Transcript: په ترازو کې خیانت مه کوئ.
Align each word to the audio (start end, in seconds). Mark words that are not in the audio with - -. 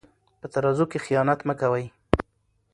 په 0.39 0.47
ترازو 0.53 0.85
کې 0.91 1.03
خیانت 1.05 1.39
مه 1.47 1.53
کوئ. 1.59 1.85